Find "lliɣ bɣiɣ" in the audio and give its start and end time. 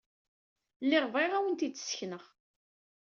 0.83-1.31